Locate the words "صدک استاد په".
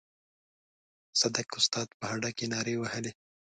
1.19-2.05